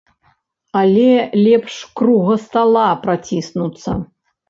[0.81, 1.09] Але
[1.45, 3.91] лепш круга стала праціснуцца.